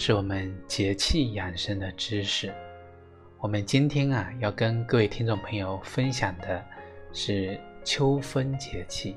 [0.00, 2.54] 是我们节气养生的知识。
[3.40, 6.64] 我们今天啊，要跟各位听众朋友分享的
[7.12, 9.16] 是秋分节气。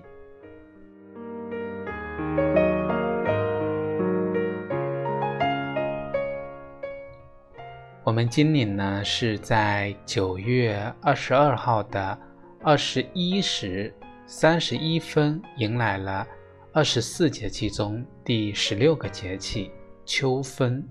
[8.04, 12.18] 我们今年呢，是在九月二十二号的
[12.64, 13.94] 二十一时
[14.26, 16.28] 三十一分，迎来了
[16.74, 19.70] 二十四节气中第十六个节气。
[20.06, 20.88] 秋分，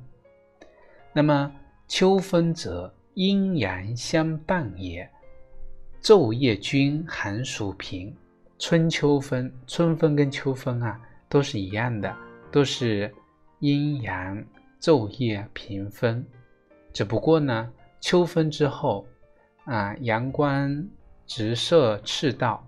[1.12, 1.53] 那么
[1.89, 5.11] 秋分则阴阳相伴也。
[6.03, 8.16] 昼夜均寒暑平，
[8.58, 12.16] 春秋分，春分跟秋分啊都是一样的，
[12.50, 13.12] 都是
[13.58, 14.42] 阴阳
[14.81, 16.25] 昼夜平分。
[16.92, 19.06] 只不过呢，秋分之后
[19.64, 20.88] 啊，阳光
[21.27, 22.66] 直射赤道，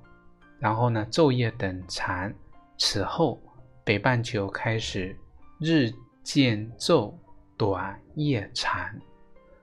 [0.59, 2.31] 然后呢，昼夜等长，
[2.77, 3.41] 此后
[3.83, 5.17] 北半球开始
[5.59, 5.91] 日。
[6.23, 7.15] 渐昼
[7.56, 8.89] 短，夜长。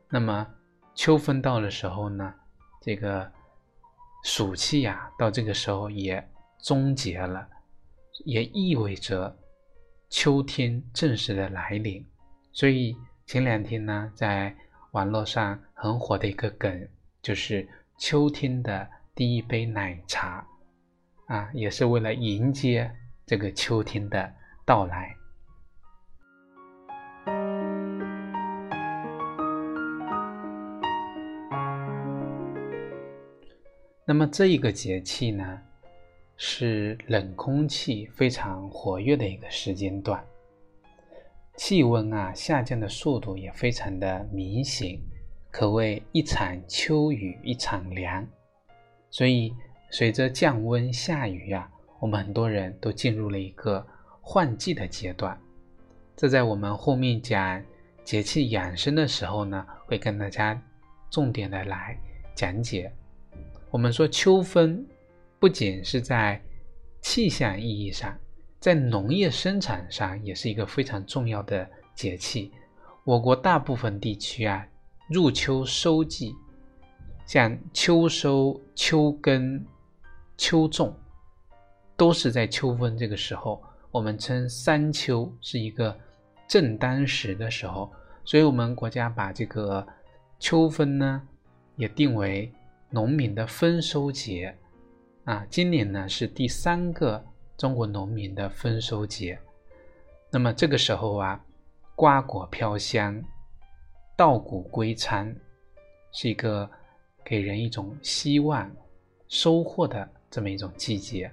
[0.09, 0.47] 那么
[0.93, 2.33] 秋分到的时候呢，
[2.81, 3.31] 这个
[4.23, 6.27] 暑气呀，到这个时候也
[6.61, 7.47] 终结了，
[8.25, 9.37] 也意味着
[10.09, 12.05] 秋天正式的来临。
[12.51, 14.55] 所以前两天呢，在
[14.91, 16.89] 网络上很火的一个梗，
[17.21, 17.67] 就是
[17.97, 20.45] 秋天的第一杯奶茶
[21.27, 22.91] 啊，也是为了迎接
[23.25, 24.33] 这个秋天的
[24.65, 25.15] 到来。
[34.09, 35.61] 那么这一个节气呢，
[36.35, 40.25] 是冷空气非常活跃的一个时间段，
[41.55, 44.99] 气温啊下降的速度也非常的明显，
[45.51, 48.27] 可谓一场秋雨一场凉。
[49.11, 49.53] 所以
[49.91, 53.85] 随着降温下雨啊，我们很多人都进入了一个
[54.21, 55.39] 换季的阶段。
[56.15, 57.63] 这在我们后面讲
[58.03, 60.59] 节气养生的时候呢，会跟大家
[61.11, 61.95] 重点的来
[62.33, 62.91] 讲解。
[63.71, 64.83] 我们说秋分，
[65.39, 66.41] 不仅是在
[67.01, 68.17] 气象意义上，
[68.59, 72.51] 在农业生产上也是一个非常重要的节气。
[73.03, 74.65] 我国大部分地区啊，
[75.07, 76.35] 入秋收季，
[77.27, 79.63] 像秋收、秋耕、
[80.35, 80.91] 秋种，
[81.95, 83.61] 都是在秋分这个时候。
[83.91, 85.95] 我们称三秋是一个
[86.47, 87.91] 正当时的时候，
[88.25, 89.85] 所以我们国家把这个
[90.39, 91.21] 秋分呢，
[91.75, 92.51] 也定为。
[92.91, 94.57] 农民的丰收节
[95.25, 97.23] 啊，今年呢是第三个
[97.55, 99.37] 中国农民的丰收节。
[100.31, 101.39] 那么这个时候啊，
[101.95, 103.23] 瓜果飘香，
[104.17, 105.35] 稻谷归仓，
[106.11, 106.67] 是一个
[107.23, 108.67] 给人一种希望、
[109.27, 111.31] 收获的这么一种季节。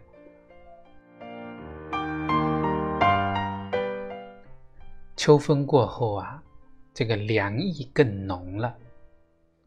[5.17, 6.43] 秋风过后啊，
[6.93, 8.77] 这个凉意更浓了。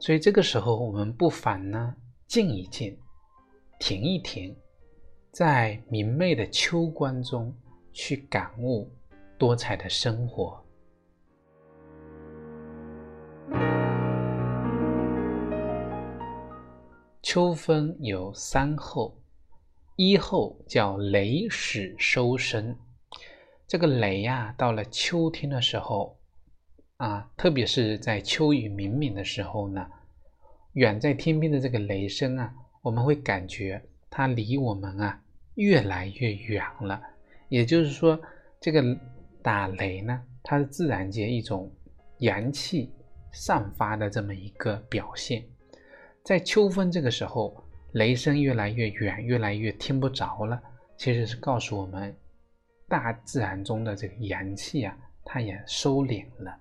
[0.01, 1.93] 所以这个时候，我们不妨呢
[2.25, 2.97] 静一静，
[3.79, 4.55] 停一停，
[5.29, 7.53] 在明媚的秋光中
[7.91, 8.89] 去感悟
[9.37, 10.63] 多彩的生活。
[17.21, 19.21] 秋分有三候，
[19.97, 22.73] 一候叫雷始收声。
[23.67, 26.18] 这个雷呀，到了秋天的时候。
[26.99, 29.87] 啊，特别是在秋雨冥冥的时候呢，
[30.73, 35.21] 远在天边的这个雷声啊，我们会感觉它离我们啊
[35.55, 37.01] 越来越远了。
[37.47, 38.19] 也就是说，
[38.59, 38.83] 这个
[39.41, 41.71] 打雷呢，它是自然界一种
[42.17, 42.91] 阳气
[43.31, 45.41] 散发的这么一个表现。
[46.21, 47.63] 在秋分这个时候，
[47.93, 50.61] 雷声越来越远，越来越听不着了，
[50.97, 52.13] 其实是告诉我们，
[52.89, 56.59] 大自然中的这个阳气啊，它也收敛了。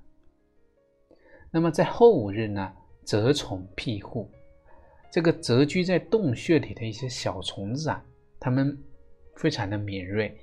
[1.51, 2.73] 那么在后五日呢，
[3.05, 4.31] 蛰虫庇护，
[5.11, 8.05] 这个蛰居在洞穴里的一些小虫子啊，
[8.39, 8.77] 它们
[9.35, 10.37] 非常的敏锐，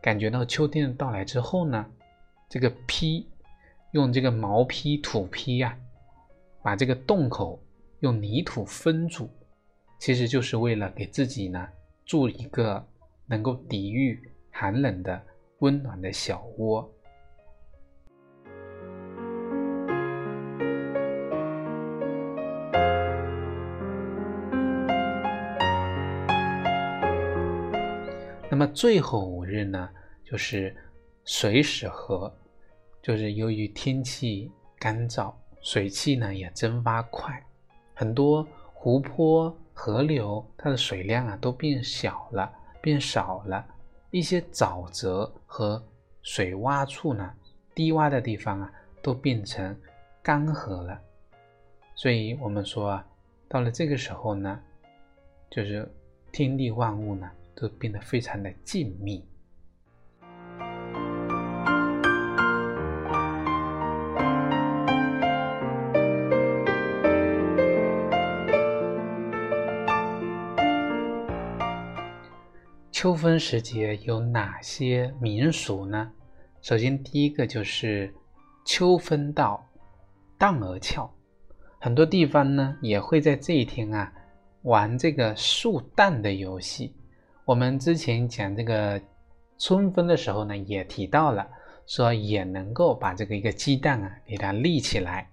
[0.00, 1.84] 感觉到秋天的到来之后呢，
[2.48, 3.28] 这个披
[3.90, 5.76] 用这个毛坯、土坯呀，
[6.62, 7.60] 把这个洞口
[8.00, 9.28] 用泥土封住，
[9.98, 11.68] 其实就是为了给自己呢
[12.04, 12.86] 筑一个
[13.26, 14.20] 能够抵御
[14.50, 15.20] 寒冷的
[15.58, 16.88] 温暖的小窝。
[28.74, 29.88] 最后五日呢，
[30.24, 30.74] 就是
[31.24, 32.32] 水始和，
[33.02, 37.44] 就是由于天气干燥，水汽呢也蒸发快，
[37.94, 43.64] 很多湖泊、河流它的水量啊都变小了、变少了，
[44.10, 45.82] 一些沼泽和
[46.22, 47.30] 水洼处呢，
[47.74, 48.72] 低洼的地方啊
[49.02, 49.76] 都变成
[50.22, 50.98] 干涸了。
[51.94, 53.06] 所以我们说啊，
[53.48, 54.58] 到了这个时候呢，
[55.50, 55.86] 就是
[56.32, 57.30] 天地万物呢。
[57.62, 59.22] 都变得非常的静谧。
[72.90, 76.10] 秋分时节有哪些民俗呢？
[76.60, 78.12] 首先，第一个就是
[78.64, 79.64] 秋分到，
[80.36, 81.08] 荡儿翘，
[81.80, 84.12] 很多地方呢也会在这一天啊
[84.62, 86.94] 玩这个树荡的游戏。
[87.44, 89.00] 我们之前讲这个
[89.58, 91.48] 春分的时候呢，也提到了，
[91.86, 95.28] 说也能够把这个一个鸡蛋啊给它立起来。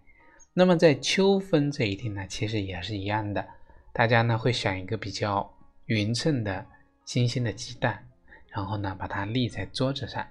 [0.53, 3.45] 那么在秋分这一天呢，其实也是一样的，
[3.93, 5.47] 大家呢会选一个比较
[5.85, 6.65] 匀称的
[7.05, 8.03] 新鲜的鸡蛋，
[8.47, 10.25] 然后呢把它立在桌子上。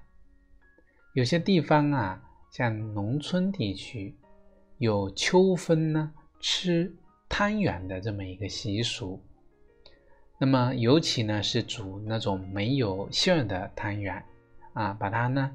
[1.14, 2.20] 有些地方啊，
[2.50, 4.16] 像农村地区，
[4.78, 6.92] 有秋分呢吃
[7.28, 9.22] 汤圆的这么一个习俗。
[10.40, 14.22] 那么，尤其呢是煮那种没有馅儿的汤圆，
[14.72, 15.50] 啊，把它呢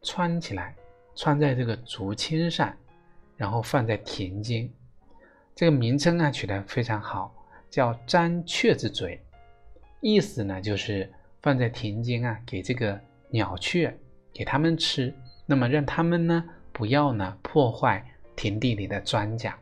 [0.00, 0.76] 穿起来，
[1.16, 2.72] 穿在这个竹签上，
[3.36, 4.70] 然后放在田间。
[5.56, 7.34] 这个名称啊取得非常好，
[7.68, 9.20] 叫粘雀子嘴，
[10.00, 11.12] 意思呢就是
[11.42, 13.92] 放在田间啊，给这个鸟雀
[14.32, 15.12] 给它们吃，
[15.46, 18.06] 那么让它们呢不要呢破坏
[18.36, 19.52] 田地里的庄稼。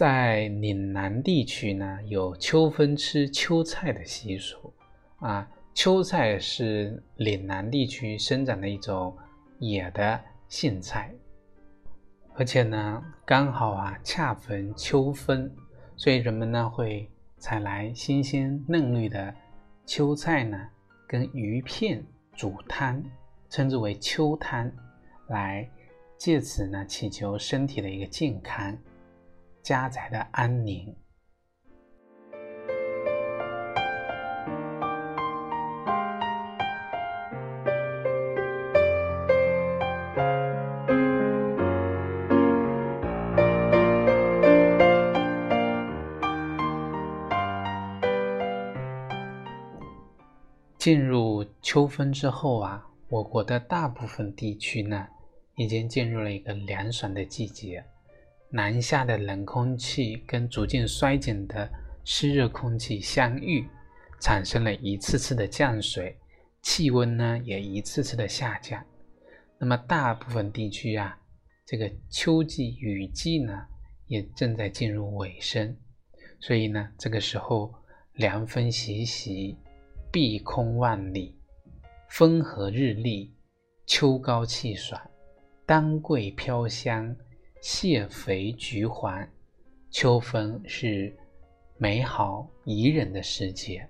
[0.00, 4.72] 在岭南地区呢，有秋分吃秋菜的习俗
[5.18, 5.46] 啊。
[5.74, 9.14] 秋菜是岭南地区生长的一种
[9.58, 10.18] 野的
[10.48, 11.12] 苋菜，
[12.34, 15.54] 而且呢，刚好啊恰逢秋分，
[15.98, 17.06] 所以人们呢会
[17.36, 19.34] 采来新鲜嫩绿的
[19.84, 20.66] 秋菜呢，
[21.06, 23.04] 跟鱼片煮汤，
[23.50, 24.72] 称之为秋汤，
[25.28, 25.68] 来
[26.16, 28.74] 借此呢祈求身体的一个健康。
[29.62, 30.94] 家宅的安宁。
[50.78, 55.06] 进入秋分之后啊，我国的大部分地区呢，
[55.56, 57.84] 已经进入了一个凉爽的季节。
[58.52, 61.70] 南下的冷空气跟逐渐衰减的
[62.04, 63.68] 湿热空气相遇，
[64.20, 66.18] 产生了一次次的降水，
[66.60, 68.84] 气温呢也一次次的下降。
[69.56, 71.16] 那么大部分地区啊，
[71.64, 73.66] 这个秋季雨季呢
[74.08, 75.76] 也正在进入尾声，
[76.40, 77.72] 所以呢这个时候
[78.14, 79.56] 凉风习习，
[80.10, 81.38] 碧空万里，
[82.08, 83.32] 风和日丽，
[83.86, 85.00] 秋高气爽，
[85.64, 87.14] 丹桂飘香。
[87.60, 89.28] 蟹肥菊黄，
[89.90, 91.14] 秋分是
[91.76, 93.86] 美好宜人的时节。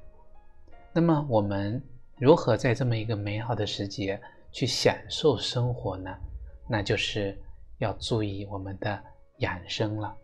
[0.92, 1.80] 那么，我们
[2.18, 6.10] 如何在这么一个美好的时节去享受生活呢？
[6.68, 7.40] 那就是
[7.78, 9.00] 要注意我们的
[9.38, 10.16] 养生了。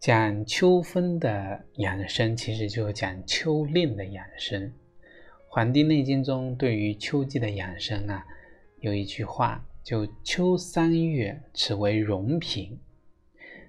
[0.00, 4.62] 讲秋分的养生，其实就是讲秋令的养生。
[5.52, 8.24] 《黄帝内经》中对于秋季的养生啊，
[8.78, 12.78] 有一句话，就秋三月，此为荣平。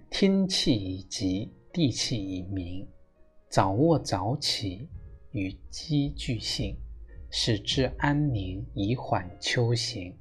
[0.07, 2.87] 天气已急，地气已明，
[3.49, 4.87] 早卧早起，
[5.31, 6.77] 与鸡俱兴，
[7.31, 10.13] 使之安宁，以缓秋行；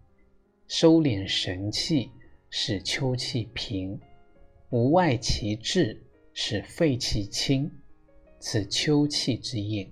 [0.66, 2.10] 收敛神气，
[2.48, 4.00] 使秋气平，
[4.70, 6.02] 无外其志，
[6.32, 7.70] 使肺气清，
[8.38, 9.86] 此秋气之应。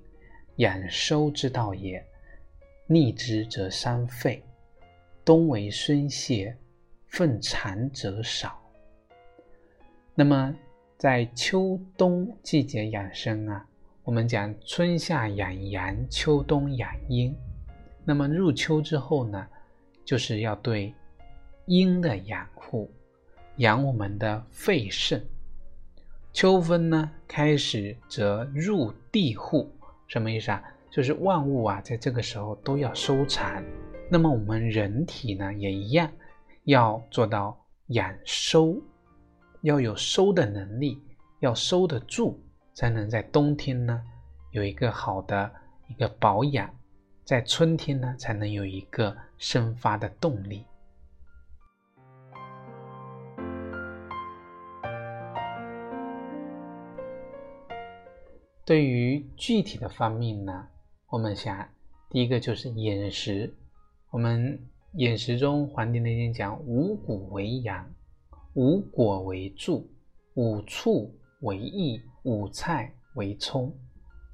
[0.59, 2.05] 养收之道也，
[2.87, 4.43] 逆之则伤肺。
[5.25, 6.57] 冬为孙泄，
[7.07, 8.61] 奉长则少。
[10.15, 10.53] 那么
[10.97, 13.65] 在秋冬季节养生啊，
[14.03, 17.33] 我们讲春夏养阳，秋冬养阴。
[18.05, 19.47] 那么入秋之后呢，
[20.05, 20.93] 就是要对
[21.67, 22.91] 阴的养护，
[23.59, 25.25] 养我们的肺肾。
[26.33, 29.71] 秋分呢开始则入地户。
[30.09, 30.62] 什么意思啊？
[30.91, 33.62] 就是万物啊，在这个时候都要收藏，
[34.11, 36.11] 那么我们人体呢也一样，
[36.65, 37.57] 要做到
[37.88, 38.83] 养收，
[39.61, 40.99] 要有收的能力，
[41.41, 42.41] 要收得住，
[42.73, 44.03] 才能在冬天呢
[44.53, 45.53] 有一个好的
[45.88, 46.75] 一个保养，
[47.23, 50.65] 在春天呢才能有一个生发的动力。
[58.69, 60.69] 对于具体的方面呢，
[61.09, 61.67] 我们想，
[62.11, 63.51] 第一个就是饮食。
[64.11, 64.61] 我们
[64.93, 67.91] 饮食中，《黄帝内经》讲五谷为养，
[68.57, 69.89] 五果为助，
[70.35, 71.11] 五畜
[71.41, 73.75] 为益，五菜为充，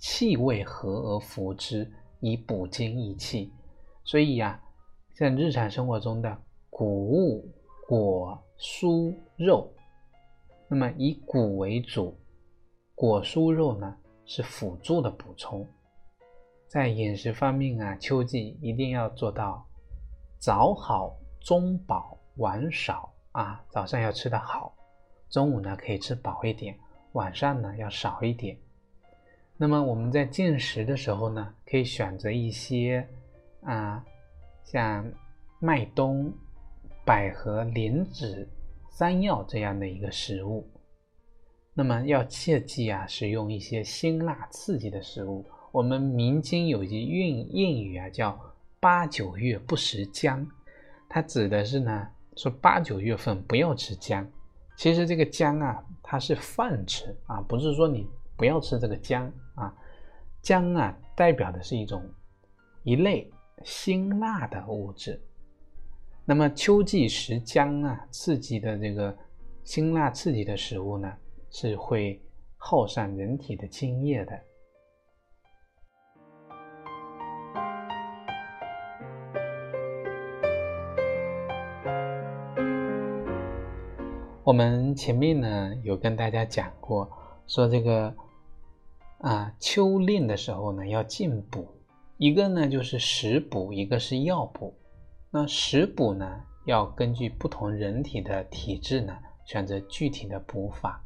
[0.01, 1.89] 气味和而服之，
[2.19, 3.53] 以补精益气。
[4.03, 4.61] 所以呀，
[5.15, 6.37] 像日常生活中的
[6.71, 7.49] 谷物、
[7.87, 9.73] 果、蔬、肉，
[10.67, 12.19] 那么以谷为主，
[12.97, 13.97] 果、蔬、肉呢？
[14.27, 15.67] 是辅助的补充，
[16.67, 19.67] 在饮食方面啊，秋季一定要做到
[20.39, 23.65] 早好、中饱、晚少啊。
[23.71, 24.75] 早上要吃的好，
[25.29, 26.79] 中午呢可以吃饱一点，
[27.13, 28.57] 晚上呢要少一点。
[29.57, 33.07] 那么我们在进食的时候呢，可以选择一些
[33.63, 34.05] 啊，
[34.65, 35.09] 像
[35.61, 36.33] 麦冬、
[37.05, 38.49] 百合、莲子、
[38.91, 40.69] 山药这样的一个食物。
[41.77, 45.45] 那么要切记啊，使用一些辛辣刺激的食物。
[45.73, 48.39] 我们民间有一句谚谚语啊，叫
[48.79, 50.47] “八九月不食姜”，
[51.11, 54.25] 它指的是呢，说八九月份不要吃姜。
[54.77, 59.75] 其实这个姜啊，它是饭吃啊，不是说你不要吃这个姜啊。
[60.41, 62.09] 姜啊，代表的是一种
[62.85, 63.29] 一类
[63.65, 65.21] 辛辣的物质。
[66.25, 69.17] 那么秋季食姜啊，刺激的这个
[69.65, 71.13] 辛辣刺激的食物呢？
[71.57, 72.21] 是会
[72.57, 74.41] 耗散人体的精液的。
[84.43, 87.09] 我们前面呢有跟大家讲过，
[87.47, 88.13] 说这个
[89.19, 91.69] 啊秋令的时候呢要进补，
[92.17, 94.75] 一个呢就是食补，一个是药补。
[95.31, 101.01] 那食补呢要根据不同人体的体质呢选择具体的补法。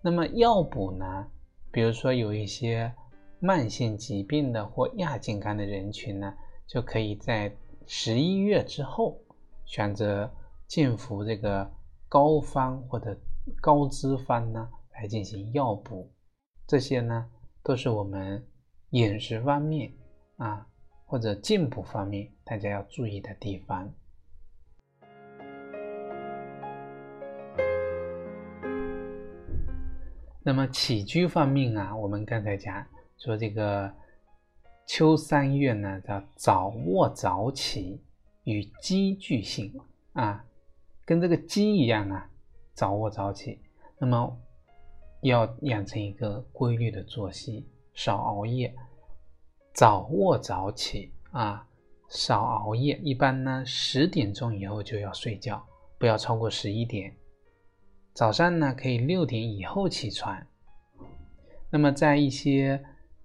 [0.00, 1.26] 那么药补呢？
[1.70, 2.92] 比如说有一些
[3.40, 6.34] 慢性疾病的或亚健康的人群呢，
[6.66, 7.54] 就可以在
[7.86, 9.20] 十一月之后
[9.64, 10.30] 选择
[10.66, 11.70] 进服这个
[12.08, 13.16] 膏方或者
[13.60, 16.10] 高脂方呢来进行药补。
[16.66, 17.28] 这些呢
[17.62, 18.46] 都是我们
[18.90, 19.92] 饮食方面
[20.36, 20.66] 啊
[21.06, 23.92] 或者进补方面大家要注意的地方。
[30.48, 32.82] 那么起居方面啊，我们刚才讲
[33.18, 33.92] 说这个
[34.86, 38.00] 秋三月呢，叫早卧早起，
[38.44, 39.78] 与鸡俱性
[40.14, 40.42] 啊，
[41.04, 42.30] 跟这个鸡一样啊，
[42.72, 43.60] 早卧早起。
[43.98, 44.34] 那么
[45.20, 48.74] 要养成一个规律的作息，少熬夜，
[49.74, 51.68] 早卧早起啊，
[52.08, 52.98] 少熬夜。
[53.02, 55.62] 一般呢，十点钟以后就要睡觉，
[55.98, 57.14] 不要超过十一点。
[58.18, 60.44] 早上呢，可以六点以后起床。
[61.70, 62.82] 那么在一些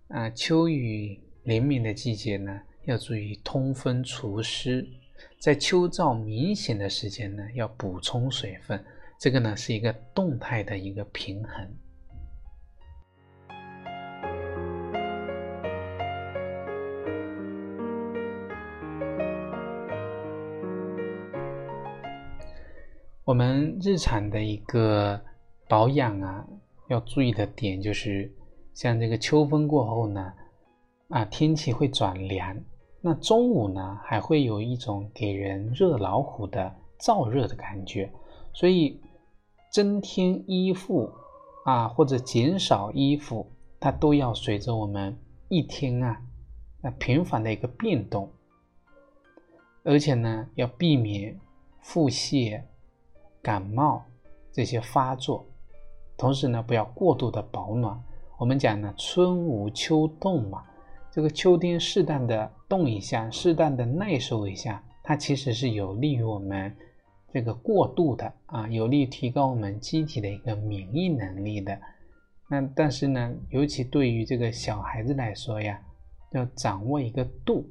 [0.08, 4.88] 啊秋雨连绵的季节呢，要注意通风除湿。
[5.40, 8.86] 在秋燥明显的时间呢，要补充水分。
[9.20, 11.68] 这个呢是一个动态的一个平衡。
[23.25, 25.18] 我们日常的一个
[25.70, 26.46] 保养啊，
[26.89, 28.30] 要注意的点就是，
[28.74, 30.34] 像这个秋风过后呢，
[31.08, 32.62] 啊，天气会转凉，
[33.00, 38.12] 那中午呢还会有一种给人热老虎的燥热的感觉，
[38.51, 39.00] 所以
[39.72, 41.10] 增添衣服
[41.63, 43.50] 啊或者减少衣服，
[43.80, 46.22] 它都要随着我们一天啊
[46.82, 48.30] 那频繁的一个变动，
[49.84, 51.39] 而且呢要避免
[51.80, 52.62] 腹泻。
[53.44, 54.02] 感冒
[54.54, 55.46] 这些发作，
[56.18, 58.02] 同时呢，不要过度的保暖。
[58.40, 60.64] 我们讲呢，春捂秋冻嘛，
[61.12, 66.74] 这个秋天适当的冻一下，适当的耐受一下，它其实是有利于我们
[67.34, 71.78] 这个过度的啊，有利于提高我们机体的一个免疫能力的。
[72.48, 75.82] 那但是呢，尤其对于这个小孩子来说呀，
[76.32, 77.70] 要掌握一个度，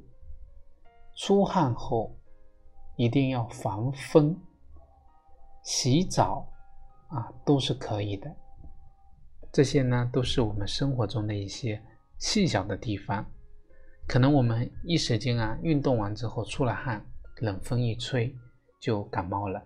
[1.15, 2.15] 出汗后
[2.95, 4.39] 一定要防风。
[5.63, 6.47] 洗澡
[7.07, 8.35] 啊，都是可以的。
[9.51, 11.81] 这些呢，都是我们生活中的一些
[12.17, 13.25] 细小的地方。
[14.07, 17.05] 可能我们一时间啊，运动完之后出了汗，
[17.37, 18.35] 冷风一吹
[18.79, 19.63] 就感冒了。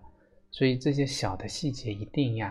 [0.50, 2.50] 所以这些小的细节一定要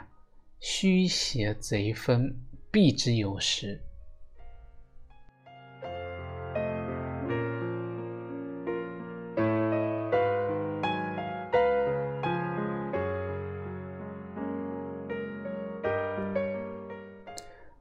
[0.60, 2.36] 虚邪贼风
[2.72, 3.82] 避之有时。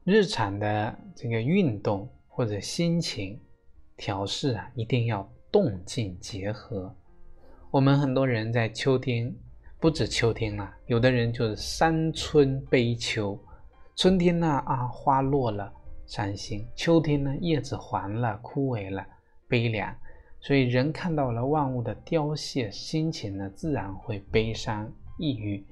[0.09, 3.37] 日常的这个运动或者心情
[3.97, 6.95] 调试啊，一定要动静结合。
[7.69, 9.35] 我们很多人在秋天，
[9.81, 13.37] 不止秋天了，有的人就是伤春悲秋。
[13.97, 15.69] 春天呢啊，花落了，
[16.05, 19.05] 伤心；秋天呢，叶子黄了，枯萎了，
[19.49, 19.93] 悲凉。
[20.39, 25.67] 所以人看到了万物的凋谢，心情呢自然会悲伤抑郁。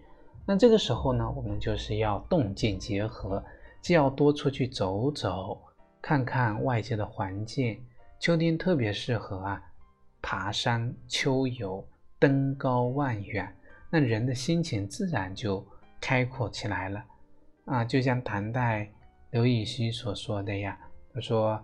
[0.46, 3.42] 那这个时候呢，我们就是要动静结合。
[3.86, 5.62] 既要多出去走走，
[6.02, 7.80] 看看外界的环境。
[8.20, 9.62] 秋天特别适合啊，
[10.24, 11.88] 爬山、秋游、
[12.18, 13.56] 登高望远，
[13.92, 15.64] 那人的心情自然就
[16.02, 17.06] 开阔起来了
[17.66, 17.86] 啊！
[17.86, 18.92] 就像唐代
[19.30, 20.76] 刘禹锡所说的呀，
[21.14, 21.64] 他说：“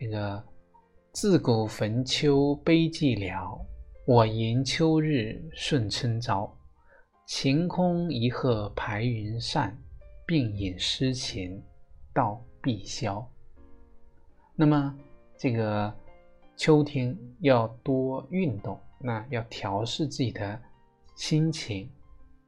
[0.00, 0.44] 这个
[1.12, 3.56] 自古逢秋悲寂寥，
[4.04, 6.52] 我迎秋日顺春朝。
[7.24, 9.72] 晴空一鹤排云上。”
[10.26, 11.62] 并引诗情
[12.12, 13.24] 到碧霄。
[14.54, 14.98] 那么，
[15.36, 15.92] 这个
[16.56, 20.60] 秋天要多运动，那要调试自己的
[21.16, 21.90] 心情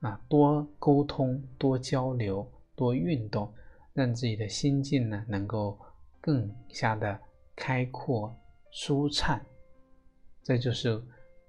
[0.01, 3.53] 啊，多沟通、多交流、多运动，
[3.93, 5.79] 让自己的心境呢能够
[6.21, 7.19] 更加的
[7.57, 8.35] 开阔、
[8.71, 9.41] 舒畅。
[10.43, 11.03] 这就是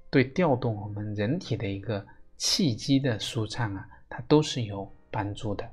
[0.09, 2.03] 对调动我们人体的一个
[2.37, 5.69] 气机的舒畅啊，它都是有帮助的。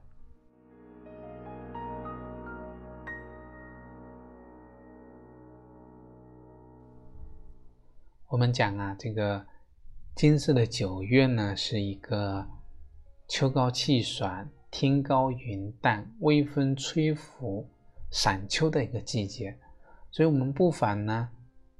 [8.33, 9.45] 我们讲啊，这个
[10.15, 12.49] 金色的九月呢，是一个
[13.29, 17.69] 秋高气爽、天高云淡、微风吹拂、
[18.11, 19.59] 赏秋的一个季节，
[20.11, 21.29] 所以我们不妨呢，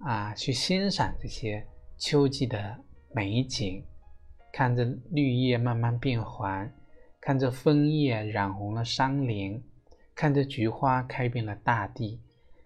[0.01, 2.79] 啊，去欣赏这些秋季的
[3.15, 3.83] 美景，
[4.53, 6.71] 看着绿叶慢慢变黄，
[7.19, 9.65] 看着枫叶染红了山林，
[10.15, 12.21] 看着菊花开遍了大地，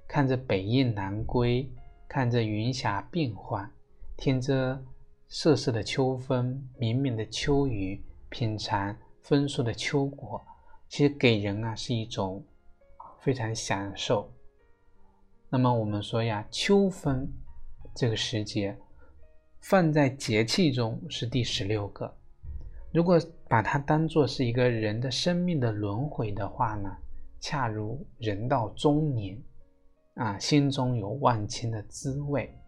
[0.09, 1.71] 看着北雁南归，
[2.09, 3.71] 看着云霞变幻。
[4.17, 4.83] 听着
[5.29, 10.43] 瑟瑟的秋风，绵绵的秋雨，品尝丰硕的秋果，
[10.89, 12.43] 其实给人啊是一种
[13.21, 14.33] 非常享受。
[15.51, 17.31] 那么我们说呀，秋分
[17.95, 18.77] 这个时节
[19.61, 22.13] 放在节气中是第十六个。
[22.93, 26.97] 如果把它当做是一个人的生命的轮回的话呢，
[27.39, 29.39] 恰如人到中年
[30.15, 32.59] 啊，心中有万千的滋味。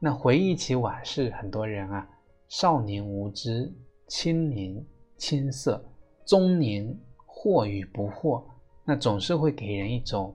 [0.00, 2.08] 那回忆起往事，很多人啊，
[2.48, 3.72] 少年无知，
[4.06, 4.84] 青年
[5.16, 5.84] 青涩，
[6.24, 8.44] 中年或与不惑，
[8.84, 10.34] 那总是会给人一种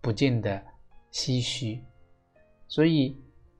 [0.00, 0.60] 不尽的
[1.12, 1.84] 唏嘘。
[2.66, 3.16] 所以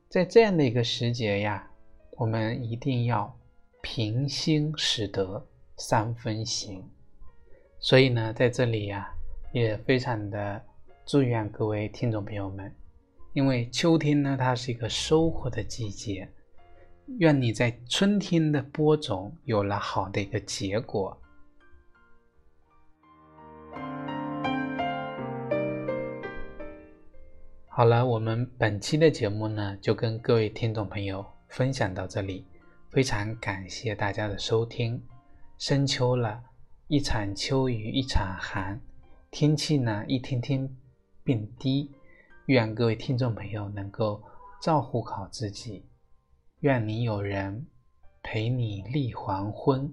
[0.09, 1.71] 在这样的一个时节呀，
[2.17, 3.33] 我们一定要
[3.81, 5.47] 平心使得
[5.77, 6.85] 三分行。
[7.79, 9.09] 所以呢，在这里呀，
[9.53, 10.61] 也非常的
[11.07, 12.75] 祝愿各位听众朋友们。
[13.35, 16.29] 因为秋天呢，它是一个收获的季节，
[17.19, 21.17] 愿你在春天的播种有了好的一个结果。
[27.69, 32.45] 好了，我们本期的节目呢，就跟各位听众朋友分享到这里，
[32.91, 35.01] 非常感谢大家的收听。
[35.59, 36.43] 深秋了，
[36.89, 38.81] 一场秋雨一场寒，
[39.31, 40.69] 天气呢一天天
[41.23, 41.93] 变低。
[42.49, 44.23] 愿各位听众朋友能够
[44.59, 45.85] 照顾好自己，
[46.61, 47.67] 愿你有人
[48.23, 49.93] 陪你立黄昏，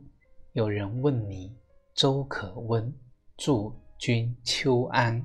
[0.53, 1.53] 有人问你
[1.93, 2.93] 粥可温，
[3.35, 5.21] 祝君秋安。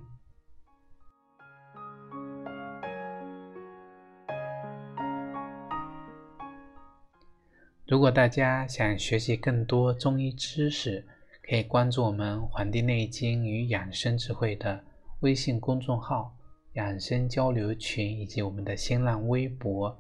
[7.87, 11.07] 如果大家想学习更多中医知识，
[11.49, 14.83] 可以关注我们《黄帝内经与养生智慧》的
[15.21, 16.35] 微信公众号。
[16.75, 19.99] 养生交流群以及我们的新浪微博。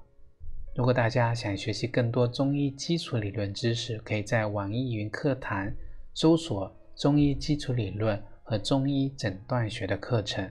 [0.77, 5.73] 如果大家想学习更多中医基础理论知识，可以在网易云课堂
[6.15, 10.49] 搜索“中医基础理论”和“中医诊断学”的课程。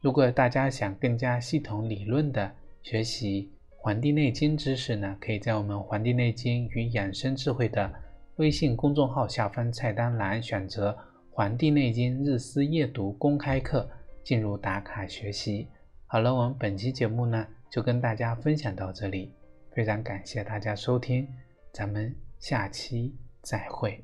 [0.00, 2.50] 如果大家想更加系统理论的
[2.82, 7.92] 学习《黄帝内经》知识呢，可以在我们《黄帝内经与养生智慧》的
[8.36, 10.90] 微信公众号下方菜单栏选择
[11.30, 13.86] 《黄帝内经日思夜读》公开课。
[14.24, 15.68] 进入打卡学习。
[16.06, 19.32] 好了，我们本期节目呢就跟大家分享到这里，
[19.70, 21.28] 非常感谢大家收听，
[21.72, 24.02] 咱们下期再会。